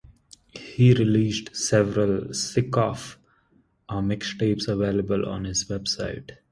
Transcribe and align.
He 0.55 0.95
released 0.95 1.55
several 1.55 2.33
"Sick 2.33 2.75
Of" 2.75 3.19
mixtapes 3.87 4.67
available 4.67 5.27
on 5.29 5.43
his 5.43 5.65
website. 5.65 6.31